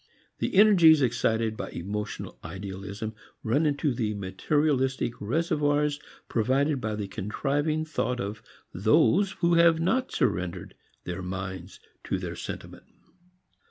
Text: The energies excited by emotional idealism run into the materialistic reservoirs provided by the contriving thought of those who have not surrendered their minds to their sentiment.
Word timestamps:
The 0.39 0.55
energies 0.55 1.03
excited 1.03 1.55
by 1.55 1.69
emotional 1.69 2.39
idealism 2.43 3.13
run 3.43 3.67
into 3.67 3.93
the 3.93 4.15
materialistic 4.15 5.13
reservoirs 5.21 5.99
provided 6.27 6.81
by 6.81 6.95
the 6.95 7.07
contriving 7.07 7.85
thought 7.85 8.19
of 8.19 8.41
those 8.73 9.33
who 9.33 9.53
have 9.53 9.79
not 9.79 10.11
surrendered 10.11 10.73
their 11.03 11.21
minds 11.21 11.79
to 12.05 12.17
their 12.17 12.35
sentiment. 12.35 12.85